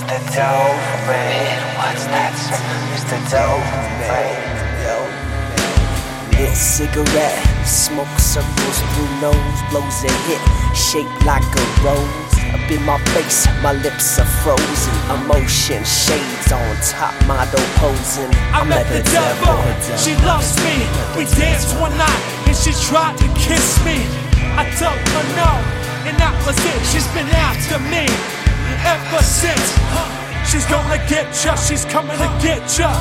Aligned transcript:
dope 0.00 0.10
man. 0.10 0.10
It's 0.10 0.10
the 0.10 0.18
dope. 0.34 1.78
What's 1.78 2.04
that? 2.10 2.34
It's 2.94 3.06
the 3.06 3.18
dope 3.30 3.62
man. 4.02 4.54
Lit 6.34 6.50
cigarette, 6.50 7.38
smoke 7.62 8.10
circles 8.18 8.78
through 8.90 9.06
nose, 9.22 9.58
blows 9.70 10.02
a 10.02 10.10
hit, 10.26 10.42
shaped 10.74 11.14
like 11.22 11.46
a 11.46 11.64
rose. 11.86 12.34
Up 12.50 12.66
in 12.66 12.82
my 12.82 12.98
face, 13.14 13.46
my 13.62 13.72
lips 13.72 14.18
are 14.18 14.26
frozen. 14.42 14.94
Emotion 15.14 15.84
shades 15.86 16.50
on 16.50 16.74
top, 16.82 17.14
model 17.30 17.62
posing. 17.78 18.34
I 18.50 18.66
met 18.66 18.90
the 18.90 19.06
devil, 19.14 19.62
she 19.94 20.18
loves 20.26 20.58
me. 20.66 20.82
We 21.14 21.22
danced 21.38 21.78
one 21.78 21.94
night 21.96 22.22
and 22.50 22.56
she 22.56 22.74
tried 22.90 23.14
to 23.22 23.28
kiss 23.38 23.78
me. 23.86 24.02
I 24.58 24.66
told 24.74 24.98
her 25.14 25.26
no, 25.38 25.50
and 26.02 26.18
that 26.18 26.34
was 26.42 26.58
it. 26.58 26.82
She's 26.90 27.06
been 27.14 27.30
after 27.30 27.78
me 27.78 28.10
ever 28.84 29.22
since. 29.22 29.68
She's 30.46 30.66
gonna 30.66 31.00
get 31.08 31.32
ya, 31.44 31.54
she's 31.56 31.84
coming 31.86 32.16
to 32.18 32.28
get 32.40 32.62
ya. 32.78 32.92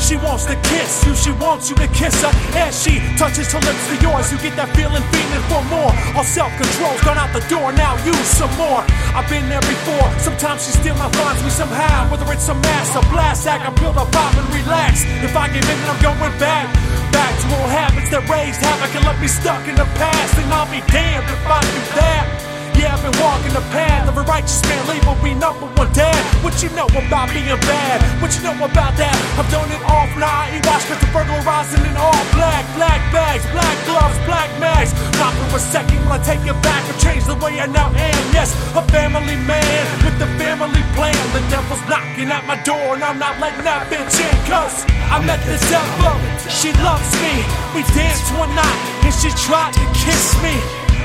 She 0.00 0.16
wants 0.16 0.48
to 0.48 0.56
kiss 0.64 1.04
you, 1.04 1.12
she 1.14 1.30
wants 1.36 1.68
you 1.68 1.76
to 1.76 1.86
kiss 1.92 2.24
her. 2.24 2.32
As 2.56 2.72
she 2.72 3.04
touches 3.20 3.52
her 3.52 3.60
lips 3.60 3.84
to 3.92 3.94
yours, 4.00 4.32
you 4.32 4.40
get 4.40 4.56
that 4.56 4.72
feeling, 4.72 5.04
feeling 5.12 5.44
for 5.52 5.60
more. 5.68 5.92
All 6.16 6.24
self 6.24 6.48
control's 6.56 7.00
gone 7.04 7.20
out 7.20 7.28
the 7.36 7.44
door, 7.52 7.68
now 7.76 8.00
use 8.08 8.30
some 8.32 8.50
more. 8.56 8.80
I've 9.12 9.28
been 9.28 9.44
there 9.52 9.60
before, 9.60 10.08
sometimes 10.16 10.64
she 10.64 10.72
still 10.72 10.96
finds 10.96 11.44
me 11.44 11.52
somehow. 11.52 12.08
Whether 12.08 12.32
it's 12.32 12.48
a 12.48 12.56
mass, 12.56 12.96
a 12.96 13.04
blast, 13.12 13.44
I 13.46 13.60
can 13.60 13.76
build 13.76 14.00
a 14.00 14.08
pop 14.08 14.32
and 14.40 14.48
relax. 14.56 15.04
If 15.20 15.36
I 15.36 15.52
give 15.52 15.68
in, 15.68 15.76
then 15.76 15.88
I'm 15.92 16.00
going 16.00 16.34
back. 16.40 16.72
Back 17.12 17.32
to 17.42 17.46
old 17.60 17.68
habits 17.68 18.08
that 18.10 18.24
raised 18.30 18.64
havoc 18.64 18.94
and 18.96 19.04
left 19.04 19.20
me 19.20 19.28
stuck 19.28 19.68
in 19.68 19.76
the 19.76 19.88
past. 20.00 20.32
And 20.40 20.48
I'll 20.48 20.70
be 20.72 20.80
damned 20.88 21.28
if 21.28 21.44
I 21.44 21.60
do 21.60 21.80
that. 22.00 22.24
Yeah, 22.78 22.96
I've 22.96 23.02
been 23.04 23.16
walking 23.20 23.52
the 23.52 23.66
path 23.74 23.89
righteous 24.40 24.64
man, 24.64 24.80
label 24.88 25.16
me 25.20 25.34
number 25.36 25.68
one 25.76 25.92
dad. 25.92 26.16
What 26.40 26.56
you 26.62 26.70
know 26.72 26.88
about 26.96 27.28
being 27.28 27.60
bad? 27.68 28.00
What 28.24 28.32
you 28.32 28.40
know 28.40 28.56
about 28.56 28.96
that? 28.96 29.12
I've 29.36 29.44
done 29.52 29.68
it 29.68 29.82
all 29.84 30.08
from 30.08 30.24
the 30.24 30.32
IE 30.32 30.64
watch, 30.64 30.88
the 30.88 30.96
burglarizing 31.12 31.84
in 31.84 31.96
all 32.00 32.24
black, 32.32 32.64
black 32.72 33.00
bags, 33.12 33.44
black 33.52 33.76
gloves, 33.84 34.16
black 34.24 34.48
mags. 34.56 34.96
Not 35.20 35.36
for 35.52 35.56
a 35.56 35.60
second 35.60 36.00
will 36.08 36.16
I 36.16 36.20
take 36.24 36.40
it 36.48 36.56
back 36.64 36.88
or 36.88 36.96
change 36.96 37.28
the 37.28 37.36
way 37.36 37.60
I 37.60 37.68
now 37.68 37.92
am. 37.92 38.24
Yes, 38.32 38.56
a 38.72 38.82
family 38.88 39.36
man 39.44 39.84
with 40.00 40.16
the 40.16 40.28
family 40.40 40.84
plan. 40.96 41.20
The 41.36 41.44
devil's 41.52 41.84
knocking 41.84 42.32
at 42.32 42.48
my 42.48 42.56
door, 42.64 42.96
and 42.96 43.04
I'm 43.04 43.20
not 43.20 43.36
letting 43.44 43.64
that 43.68 43.92
bitch 43.92 44.16
in, 44.24 44.36
cause 44.48 44.88
I 45.12 45.20
met 45.20 45.44
the 45.44 45.60
devil. 45.68 46.16
She 46.48 46.72
loves 46.80 47.12
me. 47.20 47.44
We 47.76 47.84
danced 47.92 48.32
one 48.40 48.52
night, 48.56 48.80
and 49.04 49.12
she 49.12 49.28
tried 49.36 49.76
to 49.76 49.84
kiss 49.92 50.32
me. 50.40 50.56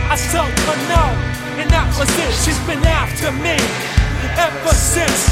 I 0.08 0.16
told 0.32 0.56
her 0.70 0.80
no 0.88 1.45
was 1.98 2.12
it. 2.20 2.34
She's 2.44 2.60
been 2.68 2.84
after 2.84 3.32
me 3.32 3.56
ever 4.36 4.74
since. 4.76 5.32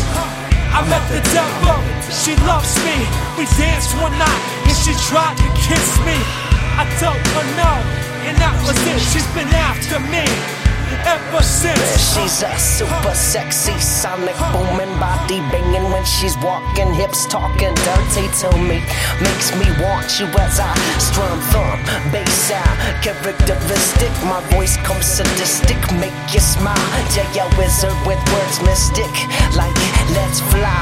I 0.71 0.81
met 0.87 1.03
the 1.11 1.21
devil, 1.35 1.77
she 2.09 2.35
loves 2.47 2.73
me. 2.87 3.03
We 3.37 3.45
danced 3.59 3.93
one 3.99 4.15
night 4.17 4.41
and 4.63 4.75
she 4.75 4.93
tried 5.11 5.35
to 5.37 5.49
kiss 5.59 5.99
me. 6.07 6.17
I 6.79 6.87
told 6.99 7.19
her 7.35 7.45
no, 7.59 7.73
and 8.25 8.37
that 8.39 8.55
was 8.63 8.79
it. 8.87 8.99
She's 9.11 9.27
been 9.35 9.51
after 9.53 9.99
me 9.99 10.62
ever 11.13 11.43
since. 11.43 11.89
She's 12.09 12.41
a 12.41 12.53
super 12.57 13.13
sexy 13.13 13.77
sonic 13.79 14.37
booming 14.51 14.93
body 14.97 15.39
banging 15.53 15.87
when 15.93 16.05
she's 16.05 16.37
walking, 16.37 16.91
hips 16.93 17.25
talking 17.25 17.73
dirty 17.85 18.25
to 18.41 18.49
me. 18.57 18.81
Makes 19.21 19.53
me 19.59 19.67
want 19.83 20.09
you 20.19 20.25
as 20.41 20.57
I 20.59 20.73
strum 20.97 21.37
thumb, 21.53 21.79
bass 22.11 22.33
sound 22.49 22.77
characteristic. 23.05 24.11
My 24.25 24.41
voice 24.53 24.77
comes 24.87 25.05
sadistic, 25.05 25.79
make 26.01 26.17
you 26.33 26.41
smile. 26.41 26.89
Yeah, 27.13 27.29
yeah, 27.37 27.49
wizard 27.57 27.97
with 28.07 28.21
words 28.33 28.57
mystic, 28.65 29.13
like 29.53 29.77
let's 30.17 30.41
fly. 30.49 30.81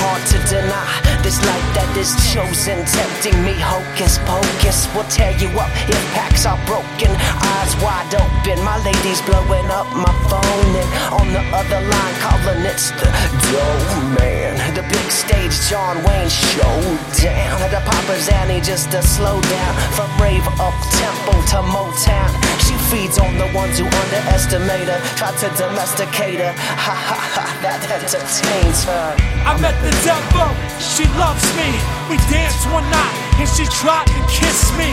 Hard 0.00 0.22
to 0.32 0.38
deny 0.48 0.88
this 1.24 1.40
life 1.48 1.68
that 1.76 1.90
is 1.96 2.12
chosen, 2.32 2.84
tempting 2.84 3.38
me. 3.44 3.54
Hocus 3.56 4.18
pocus 4.28 4.88
will 4.92 5.08
tear 5.08 5.32
you 5.40 5.48
up 5.56 5.72
if 5.88 6.00
packs 6.12 6.44
are 6.44 6.60
broken. 6.68 7.12
Eyes 7.56 7.72
wide 7.80 8.12
open, 8.16 8.58
my 8.64 8.76
lady's 8.84 9.22
blowing 9.22 9.69
up 9.70 9.86
my 9.94 10.10
phone, 10.26 10.72
and 10.74 10.90
on 11.14 11.26
the 11.32 11.44
other 11.54 11.80
line 11.80 12.14
calling 12.18 12.66
it's 12.66 12.90
the 12.98 13.06
dope 13.50 14.18
man. 14.18 14.58
The 14.74 14.82
big 14.82 15.08
stage 15.10 15.54
John 15.70 16.02
Wayne 16.04 16.28
showdown. 16.28 17.58
The 17.70 17.82
poppers 17.86 18.28
Annie 18.28 18.60
just 18.60 18.90
to 18.90 19.02
slow 19.02 19.40
down 19.40 19.72
from 19.94 20.10
rave 20.18 20.46
up 20.58 20.74
tempo 20.98 21.34
to 21.54 21.58
Motown. 21.62 22.30
She 22.66 22.74
feeds 22.90 23.18
on 23.18 23.38
the 23.38 23.46
ones 23.54 23.78
who 23.78 23.86
underestimate 23.86 24.88
her, 24.90 25.00
try 25.14 25.30
to 25.38 25.48
domesticate 25.56 26.40
her. 26.40 26.54
Ha 26.80 26.96
ha 26.96 27.18
ha, 27.34 27.44
that 27.62 27.82
entertains 27.86 28.84
her. 28.84 29.14
I 29.46 29.52
met 29.60 29.76
the 29.84 29.94
devil, 30.02 30.50
she 30.80 31.04
loves 31.20 31.46
me. 31.54 31.70
We 32.10 32.16
danced 32.32 32.66
one 32.72 32.88
night 32.90 33.14
and 33.38 33.48
she 33.48 33.64
tried 33.70 34.06
to 34.06 34.20
kiss 34.26 34.72
me. 34.74 34.90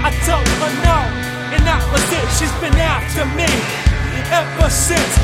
I 0.00 0.10
told 0.24 0.46
her 0.46 0.72
no, 0.84 0.98
and 1.52 1.62
that 1.68 1.82
was 1.92 2.04
it. 2.08 2.26
She's 2.38 2.54
been 2.62 2.76
after 2.78 3.26
me 3.36 3.93
ever 4.34 4.68
since. 4.68 5.14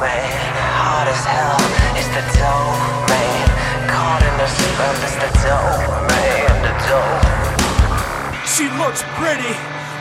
Man, 0.00 0.52
hard 0.76 1.08
as 1.08 1.24
hell. 1.24 1.60
It's 1.96 2.08
the 2.16 2.22
man. 3.08 3.48
Caught 3.92 4.24
in 4.28 4.34
the 4.40 4.48
spell, 4.48 4.96
it's 5.04 5.16
the 5.20 5.28
man. 6.08 6.56
The. 6.64 7.36
She 8.48 8.68
looks 8.80 9.04
pretty 9.20 9.52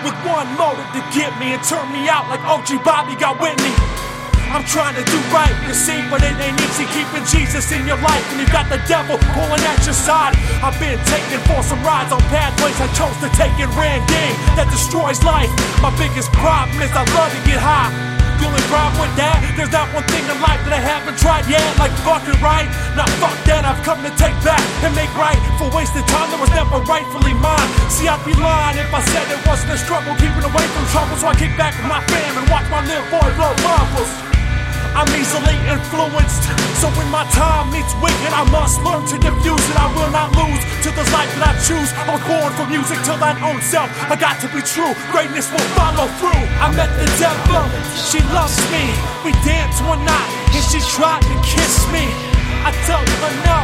with 0.03 0.15
one 0.23 0.47
motive 0.55 0.87
to 0.95 1.01
get 1.11 1.31
me 1.39 1.51
and 1.55 1.63
turn 1.63 1.91
me 1.91 2.07
out 2.07 2.29
like 2.29 2.43
OG 2.47 2.83
Bobby 2.83 3.15
got 3.19 3.39
Whitney. 3.39 3.94
I'm 4.55 4.63
trying 4.63 4.95
to 4.95 5.03
do 5.11 5.19
right, 5.35 5.51
you 5.67 5.75
see, 5.75 5.99
but 6.07 6.23
it 6.23 6.31
ain't 6.39 6.55
easy 6.63 6.87
keeping 6.95 7.27
Jesus 7.27 7.75
in 7.75 7.83
your 7.83 7.99
life 7.99 8.23
when 8.31 8.39
you 8.39 8.47
got 8.55 8.71
the 8.71 8.79
devil 8.87 9.19
pulling 9.35 9.59
at 9.67 9.83
your 9.83 9.91
side. 9.91 10.31
I've 10.63 10.79
been 10.79 10.95
taking 11.11 11.43
for 11.43 11.59
some 11.59 11.83
rides 11.83 12.15
on 12.15 12.23
pathways 12.31 12.79
I 12.79 12.87
chose 12.95 13.19
to 13.19 13.27
take 13.35 13.51
and 13.59 13.67
ran 13.75 13.99
game 14.07 14.35
that 14.55 14.71
destroys 14.71 15.19
life. 15.27 15.51
My 15.83 15.91
biggest 15.99 16.31
problem 16.31 16.79
is 16.79 16.87
I 16.95 17.03
love 17.11 17.35
to 17.35 17.41
get 17.43 17.59
high. 17.59 17.91
The 18.39 18.47
only 18.47 18.63
problem 18.71 18.95
with 19.03 19.11
that, 19.19 19.43
there's 19.59 19.75
not 19.75 19.91
one 19.91 20.07
thing 20.07 20.23
in 20.23 20.39
life 20.39 20.63
that 20.63 20.71
I 20.71 20.79
haven't 20.79 21.19
tried 21.19 21.51
yet. 21.51 21.67
Like 21.75 21.91
fucking 22.07 22.39
right, 22.39 22.71
now 22.95 23.11
fuck 23.19 23.35
that, 23.51 23.67
I've 23.67 23.83
come 23.83 23.99
to 24.07 24.13
take 24.15 24.39
back 24.39 24.63
and 24.87 24.95
make 24.95 25.11
right 25.19 25.39
for 25.59 25.67
wasted 25.75 26.07
time 26.07 26.31
that 26.31 26.39
was 26.39 26.51
never 26.55 26.79
rightfully 26.87 27.35
mine. 27.35 27.67
See, 27.91 28.07
I'd 28.07 28.23
be 28.23 28.31
lying 28.39 28.79
if 28.79 28.87
I 28.87 29.03
said 29.11 29.27
it 29.35 29.43
wasn't 29.43 29.75
a 29.75 29.79
struggle 29.83 30.15
keeping 30.15 30.47
away 30.47 30.63
from 30.71 30.87
trouble. 30.95 31.19
So 31.19 31.27
I 31.27 31.35
kick 31.35 31.59
back 31.59 31.75
with 31.75 31.91
my 31.91 31.99
fam 32.07 32.39
and 32.39 32.47
watch 32.47 32.71
my 32.71 32.79
little 32.87 33.03
boy 33.11 33.27
blow 33.35 33.51
bubbles. 33.59 34.34
I'm 34.95 35.11
easily 35.11 35.59
influenced, 35.67 36.47
so 36.79 36.87
when 36.95 37.11
my 37.11 37.27
time 37.35 37.67
meets 37.67 37.91
wicked, 37.99 38.31
I 38.31 38.47
must 38.47 38.79
learn 38.79 39.03
to 39.11 39.19
diffuse 39.19 39.59
it. 39.67 39.75
I 39.75 39.91
will 39.91 40.07
not 40.15 40.31
lose 40.39 40.63
to 40.87 40.89
the 40.95 41.03
life 41.11 41.27
that 41.35 41.51
I 41.51 41.53
choose. 41.67 41.91
I 41.91 42.15
was 42.15 42.23
born 42.23 42.51
for 42.55 42.63
music 42.71 43.03
to 43.11 43.13
thine 43.19 43.35
own 43.43 43.59
self. 43.59 43.91
I 44.07 44.15
got 44.15 44.39
to 44.39 44.47
be 44.55 44.63
true, 44.63 44.95
greatness 45.11 45.51
will 45.51 45.67
follow 45.75 46.07
through. 46.15 46.43
I 46.63 46.71
met 46.71 46.87
the 46.95 47.11
devil, 47.19 47.67
she 47.91 48.23
loves 48.31 48.55
me. 48.71 48.87
We 49.27 49.35
danced 49.43 49.83
one 49.83 49.99
night, 50.07 50.31
and 50.55 50.63
she 50.63 50.79
tried 50.95 51.27
to 51.27 51.35
kiss 51.43 51.75
me. 51.91 52.07
I 52.63 52.71
told 52.87 53.03
her 53.03 53.33
no, 53.43 53.59